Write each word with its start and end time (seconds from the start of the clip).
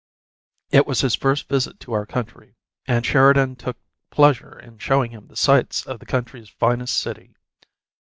It 0.71 0.87
was 0.87 1.01
his 1.01 1.13
first 1.13 1.47
visit 1.47 1.79
to 1.81 1.93
our 1.93 2.07
country, 2.07 2.55
and 2.87 3.05
Sheridan 3.05 3.55
took 3.55 3.77
pleasure 4.09 4.57
in 4.57 4.79
showing 4.79 5.11
him 5.11 5.27
the 5.27 5.35
sights 5.35 5.85
of 5.85 5.99
the 5.99 6.07
country's 6.07 6.49
finest 6.49 6.97
city. 6.97 7.35